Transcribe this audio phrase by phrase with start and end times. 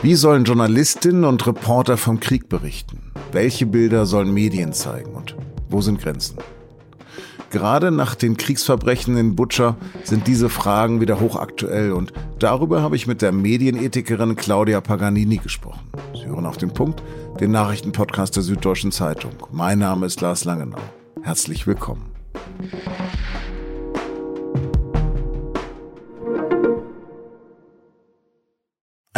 [0.00, 3.10] Wie sollen Journalistinnen und Reporter vom Krieg berichten?
[3.32, 5.34] Welche Bilder sollen Medien zeigen und
[5.68, 6.38] wo sind Grenzen?
[7.50, 13.08] Gerade nach den Kriegsverbrechen in Butcher sind diese Fragen wieder hochaktuell und darüber habe ich
[13.08, 15.90] mit der Medienethikerin Claudia Paganini gesprochen.
[16.14, 17.02] Sie hören auf den Punkt,
[17.40, 19.32] den Nachrichtenpodcast der Süddeutschen Zeitung.
[19.50, 20.78] Mein Name ist Lars Langenau.
[21.22, 22.12] Herzlich willkommen.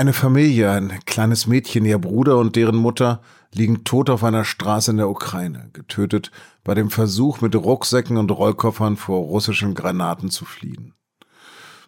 [0.01, 3.21] Eine Familie, ein kleines Mädchen, ihr Bruder und deren Mutter
[3.53, 6.31] liegen tot auf einer Straße in der Ukraine, getötet
[6.65, 10.95] bei dem Versuch, mit Rucksäcken und Rollkoffern vor russischen Granaten zu fliehen.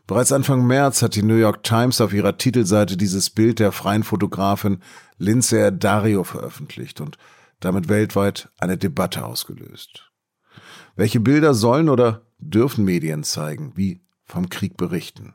[0.06, 4.02] Bereits Anfang März hat die New York Times auf ihrer Titelseite dieses Bild der freien
[4.02, 4.82] Fotografin
[5.16, 7.16] Lindsay Dario veröffentlicht und
[7.60, 10.12] damit weltweit eine Debatte ausgelöst.
[10.96, 15.32] Welche Bilder sollen oder dürfen Medien zeigen, wie vom Krieg berichten?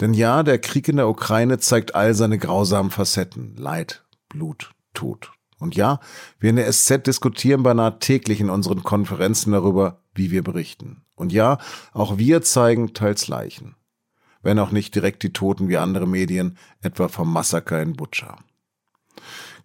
[0.00, 3.56] Denn ja, der Krieg in der Ukraine zeigt all seine grausamen Facetten.
[3.56, 5.32] Leid, Blut, Tod.
[5.58, 6.00] Und ja,
[6.38, 11.02] wir in der SZ diskutieren beinahe täglich in unseren Konferenzen darüber, wie wir berichten.
[11.14, 11.58] Und ja,
[11.92, 13.76] auch wir zeigen teils Leichen.
[14.42, 18.36] Wenn auch nicht direkt die Toten wie andere Medien, etwa vom Massaker in Butscha.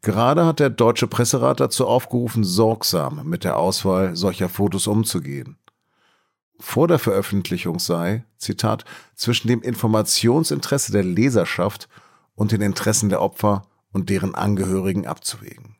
[0.02, 5.58] Gerade hat der Deutsche Presserat dazu aufgerufen, sorgsam mit der Auswahl solcher Fotos umzugehen
[6.60, 11.88] vor der Veröffentlichung sei, Zitat, zwischen dem Informationsinteresse der Leserschaft
[12.36, 15.78] und den Interessen der Opfer und deren Angehörigen abzuwägen.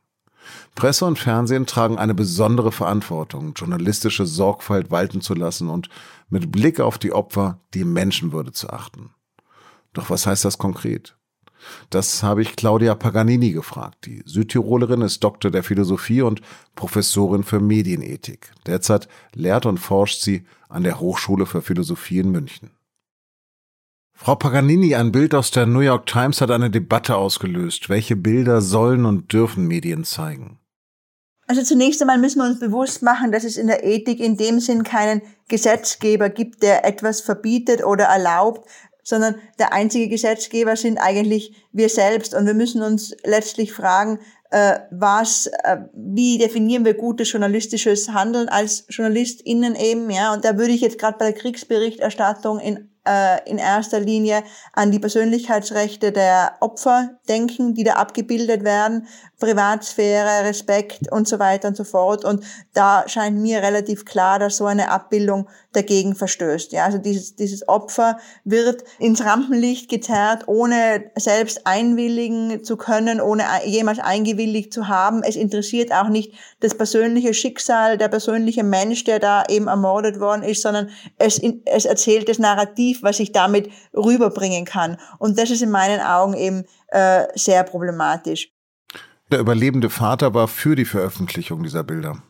[0.76, 5.90] Presse und Fernsehen tragen eine besondere Verantwortung, journalistische Sorgfalt walten zu lassen und
[6.30, 9.12] mit Blick auf die Opfer die Menschenwürde zu achten.
[9.94, 11.19] Doch was heißt das konkret?
[11.90, 14.06] Das habe ich Claudia Paganini gefragt.
[14.06, 16.42] Die Südtirolerin ist Doktor der Philosophie und
[16.76, 18.52] Professorin für Medienethik.
[18.66, 22.72] Derzeit lehrt und forscht sie an der Hochschule für Philosophie in München.
[24.14, 27.88] Frau Paganini, ein Bild aus der New York Times hat eine Debatte ausgelöst.
[27.88, 30.60] Welche Bilder sollen und dürfen Medien zeigen?
[31.48, 34.60] Also zunächst einmal müssen wir uns bewusst machen, dass es in der Ethik in dem
[34.60, 38.70] Sinn keinen Gesetzgeber gibt, der etwas verbietet oder erlaubt,
[39.10, 42.36] sondern der einzige Gesetzgeber sind eigentlich wir selbst.
[42.36, 44.20] Und wir müssen uns letztlich fragen,
[44.52, 50.34] äh, was, äh, wie definieren wir gutes journalistisches Handeln als JournalistInnen eben, ja.
[50.34, 54.44] Und da würde ich jetzt gerade bei der Kriegsberichterstattung in äh, in erster Linie
[54.74, 59.08] an die Persönlichkeitsrechte der Opfer denken, die da abgebildet werden,
[59.40, 62.26] Privatsphäre, Respekt und so weiter und so fort.
[62.26, 66.72] Und da scheint mir relativ klar, dass so eine Abbildung dagegen verstößt.
[66.74, 73.44] Ja, also dieses, dieses Opfer wird ins Rampenlicht gezerrt, ohne selbst einwilligen zu können, ohne
[73.66, 75.24] jemals eingewilligt zu haben.
[75.24, 80.44] Es interessiert auch nicht das persönliche Schicksal, der persönliche Mensch, der da eben ermordet worden
[80.44, 84.98] ist, sondern es, es erzählt das Narrativ, was ich damit rüberbringen kann.
[85.18, 88.52] Und das ist in meinen Augen eben äh, sehr problematisch.
[89.32, 92.22] Der überlebende Vater war für die Veröffentlichung dieser Bilder.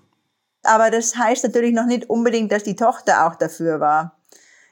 [0.63, 4.19] Aber das heißt natürlich noch nicht unbedingt, dass die Tochter auch dafür war.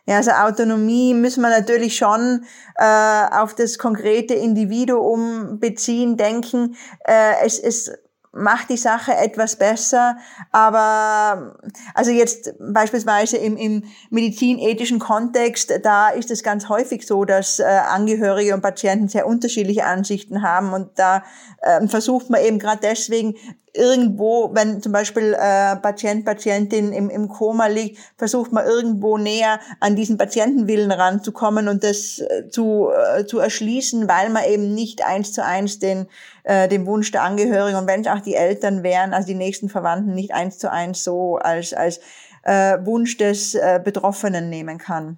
[0.06, 2.46] Ja, also Autonomie müssen wir natürlich schon
[2.76, 6.76] äh, auf das konkrete Individuum beziehen, denken.
[7.06, 7.92] Äh, es, es
[8.38, 10.18] macht die Sache etwas besser.
[10.52, 11.56] Aber
[11.94, 17.64] also jetzt beispielsweise im, im medizinethischen Kontext, da ist es ganz häufig so, dass äh,
[17.64, 20.74] Angehörige und Patienten sehr unterschiedliche Ansichten haben.
[20.74, 21.24] Und da
[21.62, 23.36] äh, versucht man eben gerade deswegen
[23.78, 29.60] irgendwo, wenn zum Beispiel äh, Patient, Patientin im, im Koma liegt, versucht man irgendwo näher
[29.80, 35.06] an diesen Patientenwillen ranzukommen und das äh, zu, äh, zu erschließen, weil man eben nicht
[35.06, 36.08] eins zu eins den,
[36.44, 39.70] äh, den Wunsch der Angehörigen und wenn es auch die Eltern wären, also die nächsten
[39.70, 42.00] Verwandten, nicht eins zu eins so als, als
[42.44, 45.18] äh, Wunsch des äh, Betroffenen nehmen kann.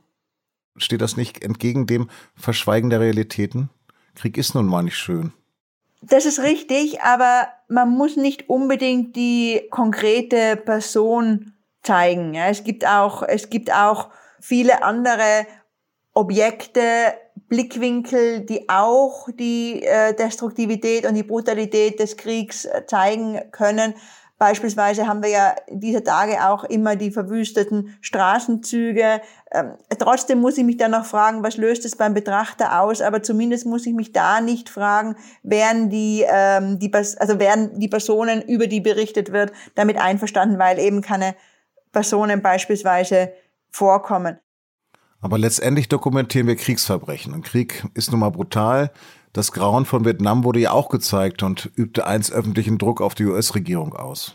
[0.78, 3.70] Steht das nicht entgegen dem Verschweigen der Realitäten?
[4.16, 5.34] Krieg ist nun mal nicht schön.
[6.02, 11.54] Das ist richtig, aber man muss nicht unbedingt die konkrete Person
[11.84, 12.34] zeigen.
[12.34, 14.10] Ja, es gibt auch, es gibt auch
[14.40, 15.46] viele andere
[16.14, 16.82] Objekte,
[17.50, 23.96] Blickwinkel, die auch die äh, Destruktivität und die Brutalität des Kriegs äh, zeigen können.
[24.40, 29.20] Beispielsweise haben wir ja dieser Tage auch immer die verwüsteten Straßenzüge.
[29.52, 33.02] Ähm, trotzdem muss ich mich dann noch fragen, was löst es beim Betrachter aus?
[33.02, 37.90] Aber zumindest muss ich mich da nicht fragen, werden die, ähm, die, also werden die
[37.90, 41.36] Personen, über die berichtet wird, damit einverstanden, weil eben keine
[41.92, 43.34] Personen beispielsweise
[43.72, 44.40] vorkommen.
[45.22, 47.34] Aber letztendlich dokumentieren wir Kriegsverbrechen.
[47.34, 48.92] Und Krieg ist nun mal brutal.
[49.34, 53.26] Das Grauen von Vietnam wurde ja auch gezeigt und übte einst öffentlichen Druck auf die
[53.26, 54.34] US-Regierung aus.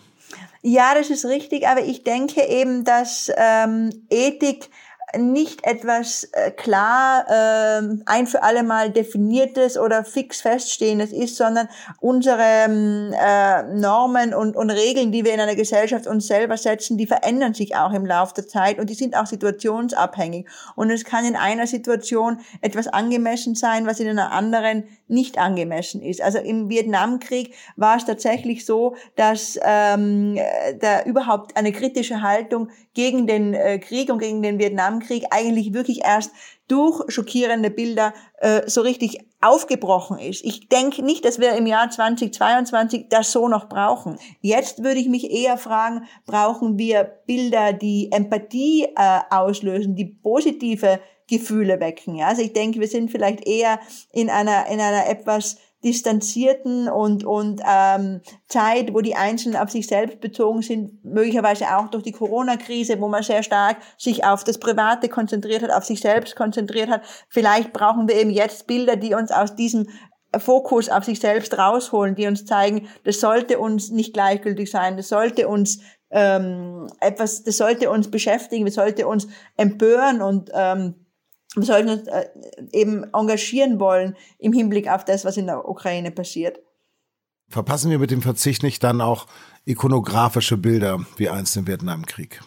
[0.63, 4.71] Ja, das ist richtig, aber ich denke eben, dass ähm, Ethik
[5.19, 11.69] nicht etwas äh, klar äh, ein für alle Mal definiertes oder fix feststehendes ist, sondern
[12.01, 16.99] unsere ähm, äh, Normen und, und Regeln, die wir in einer Gesellschaft uns selber setzen,
[16.99, 20.47] die verändern sich auch im Laufe der Zeit und die sind auch situationsabhängig.
[20.77, 26.03] Und es kann in einer Situation etwas angemessen sein, was in einer anderen nicht angemessen
[26.03, 26.23] ist.
[26.23, 30.39] Also im Vietnamkrieg war es tatsächlich so, dass ähm,
[30.81, 36.05] da überhaupt eine kritische Haltung gegen den äh, Krieg und gegen den Vietnamkrieg eigentlich wirklich
[36.05, 36.33] erst
[36.69, 40.45] durch schockierende Bilder äh, so richtig aufgebrochen ist.
[40.45, 44.19] Ich denke nicht, dass wir im Jahr 2022 das so noch brauchen.
[44.41, 51.01] Jetzt würde ich mich eher fragen, brauchen wir Bilder, die Empathie äh, auslösen, die positive
[51.29, 52.17] Gefühle wecken.
[52.17, 52.29] Ja?
[52.29, 53.79] Also ich denke, wir sind vielleicht eher
[54.13, 59.87] in einer, in einer etwas distanzierten und, und ähm, Zeit, wo die Einzelnen auf sich
[59.87, 64.59] selbst bezogen sind, möglicherweise auch durch die Corona-Krise, wo man sehr stark sich auf das
[64.59, 67.03] Private konzentriert hat, auf sich selbst konzentriert hat.
[67.29, 69.87] Vielleicht brauchen wir eben jetzt Bilder, die uns aus diesem
[70.39, 75.09] Fokus auf sich selbst rausholen, die uns zeigen, das sollte uns nicht gleichgültig sein, das
[75.09, 81.04] sollte uns ähm, etwas, das sollte uns beschäftigen, das sollte uns empören und ähm,
[81.55, 82.27] wir sollten uns äh,
[82.73, 86.61] eben engagieren wollen im Hinblick auf das, was in der Ukraine passiert.
[87.49, 89.27] Verpassen wir mit dem Verzicht nicht dann auch
[89.65, 92.41] ikonografische Bilder wie einst im Vietnamkrieg?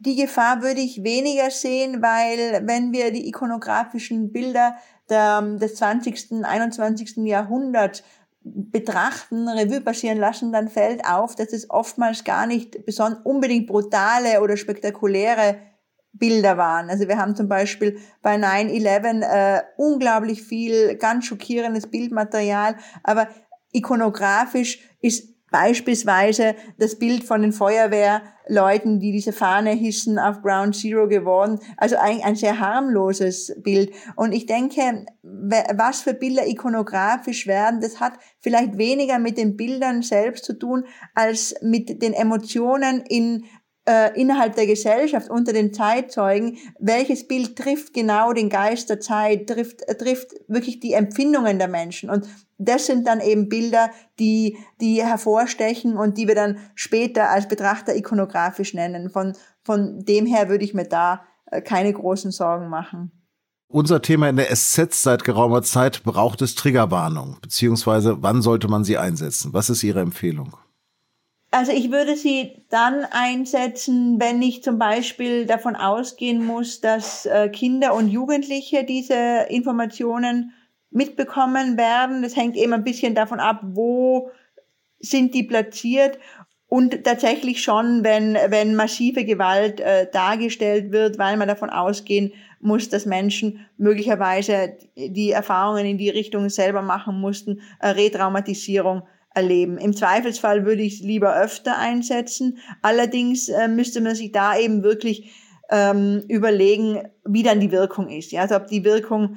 [0.00, 4.76] Die Gefahr würde ich weniger sehen, weil wenn wir die ikonografischen Bilder
[5.10, 7.16] der, des 20., 21.
[7.18, 8.04] Jahrhunderts
[8.42, 14.40] betrachten, Revue passieren lassen, dann fällt auf, dass es oftmals gar nicht besonders unbedingt brutale
[14.40, 15.58] oder spektakuläre
[16.12, 16.90] Bilder waren.
[16.90, 23.28] Also wir haben zum Beispiel bei 9-11 äh, unglaublich viel ganz schockierendes Bildmaterial, aber
[23.72, 31.08] ikonografisch ist beispielsweise das Bild von den Feuerwehrleuten, die diese Fahne hissen, auf Ground Zero
[31.08, 31.58] geworden.
[31.76, 33.92] Also ein, ein sehr harmloses Bild.
[34.16, 40.02] Und ich denke, was für Bilder ikonografisch werden, das hat vielleicht weniger mit den Bildern
[40.02, 40.84] selbst zu tun,
[41.14, 43.44] als mit den Emotionen in
[43.88, 49.46] äh, innerhalb der Gesellschaft unter den Zeitzeugen, welches Bild trifft genau den Geist der Zeit,
[49.46, 52.10] trifft, äh, trifft wirklich die Empfindungen der Menschen.
[52.10, 57.48] Und das sind dann eben Bilder, die, die hervorstechen und die wir dann später als
[57.48, 59.08] Betrachter ikonografisch nennen.
[59.08, 59.32] Von,
[59.64, 63.12] von dem her würde ich mir da äh, keine großen Sorgen machen.
[63.70, 68.84] Unser Thema in der SZ seit geraumer Zeit braucht es Triggerwarnung, beziehungsweise wann sollte man
[68.84, 69.54] sie einsetzen?
[69.54, 70.56] Was ist Ihre Empfehlung?
[71.50, 77.48] Also ich würde sie dann einsetzen, wenn ich zum Beispiel davon ausgehen muss, dass äh,
[77.48, 80.52] Kinder und Jugendliche diese Informationen
[80.90, 82.22] mitbekommen werden.
[82.22, 84.30] Das hängt eben ein bisschen davon ab, wo
[84.98, 86.18] sind die platziert
[86.66, 92.90] und tatsächlich schon, wenn, wenn massive Gewalt äh, dargestellt wird, weil man davon ausgehen muss,
[92.90, 99.02] dass Menschen möglicherweise die Erfahrungen in die Richtung selber machen mussten, äh, Retraumatisierung
[99.34, 99.78] erleben.
[99.78, 102.58] Im Zweifelsfall würde ich es lieber öfter einsetzen.
[102.82, 105.32] Allerdings äh, müsste man sich da eben wirklich
[105.70, 108.32] ähm, überlegen, wie dann die Wirkung ist.
[108.32, 109.36] Ja, also ob die Wirkung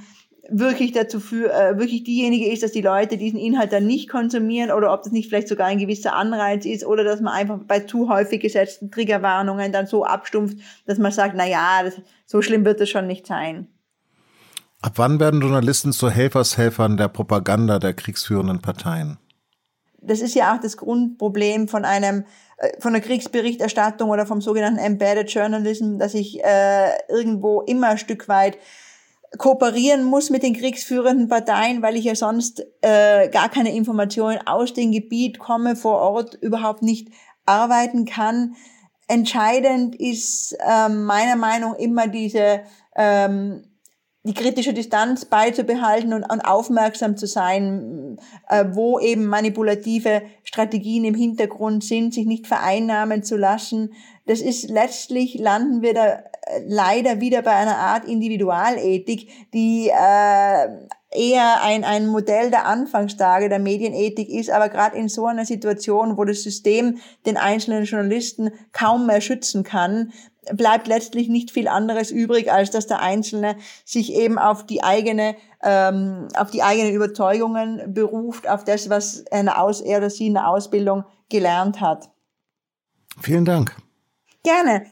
[0.49, 4.71] wirklich dazu für, äh, wirklich diejenige ist, dass die Leute diesen Inhalt dann nicht konsumieren
[4.71, 7.81] oder ob das nicht vielleicht sogar ein gewisser Anreiz ist oder dass man einfach bei
[7.81, 12.65] zu häufig gesetzten Triggerwarnungen dann so abstumpft, dass man sagt, na ja, das, so schlimm
[12.65, 13.67] wird es schon nicht sein.
[14.81, 19.19] Ab wann werden Journalisten zu Helfershelfern der Propaganda der kriegsführenden Parteien?
[20.01, 22.25] Das ist ja auch das Grundproblem von einem
[22.57, 27.97] äh, von der Kriegsberichterstattung oder vom sogenannten Embedded Journalism, dass ich äh, irgendwo immer ein
[27.97, 28.57] Stück weit
[29.37, 34.73] kooperieren muss mit den kriegsführenden Parteien, weil ich ja sonst äh, gar keine Informationen aus
[34.73, 37.09] dem Gebiet komme, vor Ort überhaupt nicht
[37.45, 38.55] arbeiten kann.
[39.07, 42.61] Entscheidend ist äh, meiner Meinung immer diese
[42.95, 43.63] ähm,
[44.23, 51.15] die kritische Distanz beizubehalten und, und aufmerksam zu sein, äh, wo eben manipulative Strategien im
[51.15, 53.93] Hintergrund sind, sich nicht vereinnahmen zu lassen.
[54.27, 56.21] Das ist letztlich landen wir da äh,
[56.67, 60.67] leider wieder bei einer Art Individualethik, die äh,
[61.11, 66.15] eher ein, ein Modell der Anfangstage der Medienethik ist, aber gerade in so einer Situation,
[66.15, 70.13] wo das System den einzelnen Journalisten kaum mehr schützen kann,
[70.53, 75.35] bleibt letztlich nicht viel anderes übrig, als dass der Einzelne sich eben auf die eigene,
[75.63, 80.33] ähm, auf die eigenen Überzeugungen beruft, auf das, was eine Aus er oder sie in
[80.33, 82.09] der Ausbildung gelernt hat.
[83.19, 83.75] Vielen Dank.
[84.43, 84.91] Gerne.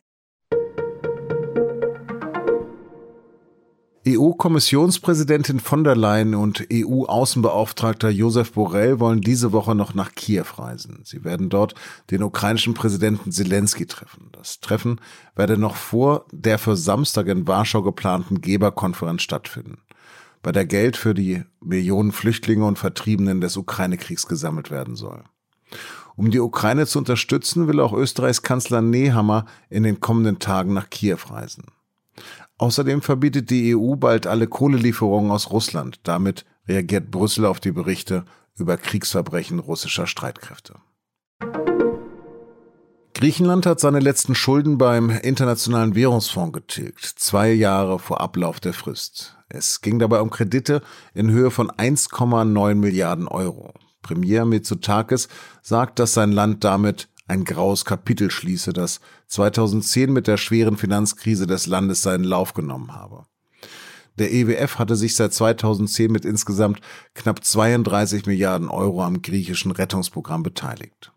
[4.18, 11.02] EU-Kommissionspräsidentin von der Leyen und EU-Außenbeauftragter Josef Borrell wollen diese Woche noch nach Kiew reisen.
[11.04, 11.76] Sie werden dort
[12.10, 14.30] den ukrainischen Präsidenten Zelensky treffen.
[14.32, 15.02] Das Treffen
[15.36, 19.80] werde noch vor der für Samstag in Warschau geplanten Geberkonferenz stattfinden,
[20.42, 25.24] bei der Geld für die Millionen Flüchtlinge und Vertriebenen des Ukraine-Kriegs gesammelt werden soll.
[26.16, 30.90] Um die Ukraine zu unterstützen, will auch Österreichs Kanzler Nehammer in den kommenden Tagen nach
[30.90, 31.66] Kiew reisen.
[32.60, 36.02] Außerdem verbietet die EU bald alle Kohlelieferungen aus Russland.
[36.04, 38.26] Damit reagiert Brüssel auf die Berichte
[38.56, 40.76] über Kriegsverbrechen russischer Streitkräfte.
[43.14, 49.38] Griechenland hat seine letzten Schulden beim Internationalen Währungsfonds getilgt, zwei Jahre vor Ablauf der Frist.
[49.48, 50.82] Es ging dabei um Kredite
[51.14, 53.74] in Höhe von 1,9 Milliarden Euro.
[54.02, 55.28] Premier Mitsotakis
[55.62, 61.48] sagt, dass sein Land damit ein graues Kapitel schließe, das 2010 mit der schweren Finanzkrise
[61.48, 63.26] des Landes seinen Lauf genommen habe.
[64.18, 66.82] Der EWF hatte sich seit 2010 mit insgesamt
[67.16, 71.14] knapp 32 Milliarden Euro am griechischen Rettungsprogramm beteiligt.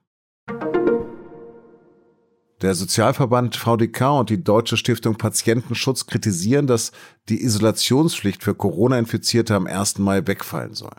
[2.60, 6.92] Der Sozialverband VDK und die Deutsche Stiftung Patientenschutz kritisieren, dass
[7.28, 9.98] die Isolationspflicht für Corona-Infizierte am 1.
[9.98, 10.94] Mai wegfallen soll.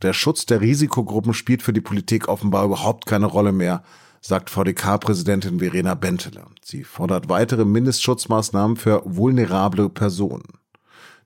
[0.00, 3.82] Der Schutz der Risikogruppen spielt für die Politik offenbar überhaupt keine Rolle mehr,
[4.22, 6.46] sagt VDK-Präsidentin Verena Benteler.
[6.62, 10.60] Sie fordert weitere Mindestschutzmaßnahmen für vulnerable Personen.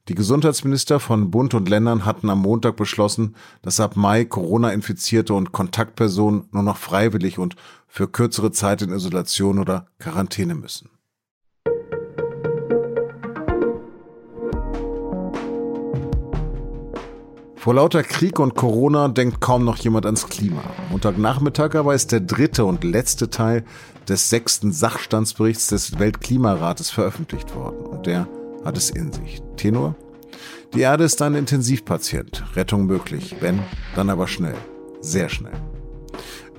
[0.08, 5.52] Die Gesundheitsminister von Bund und Ländern hatten am Montag beschlossen, dass ab Mai Corona-Infizierte und
[5.52, 10.88] Kontaktpersonen nur noch freiwillig und für kürzere Zeit in Isolation oder Quarantäne müssen.
[17.66, 20.62] Vor lauter Krieg und Corona denkt kaum noch jemand ans Klima.
[20.92, 23.64] Montagnachmittag aber ist der dritte und letzte Teil
[24.08, 27.84] des sechsten Sachstandsberichts des Weltklimarates veröffentlicht worden.
[27.86, 28.28] Und der
[28.64, 29.42] hat es in sich.
[29.56, 29.96] Tenor?
[30.74, 32.44] Die Erde ist ein Intensivpatient.
[32.54, 33.34] Rettung möglich.
[33.40, 33.58] Wenn,
[33.96, 34.54] dann aber schnell.
[35.00, 35.60] Sehr schnell.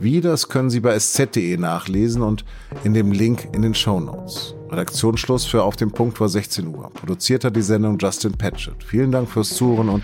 [0.01, 2.43] Wie, das können Sie bei sz.de nachlesen und
[2.83, 4.55] in dem Link in den Show Notes.
[4.69, 6.91] Redaktionsschluss für Auf dem Punkt war 16 Uhr.
[6.93, 8.83] Produziert hat die Sendung Justin Patchett.
[8.83, 10.03] Vielen Dank fürs Zuhören und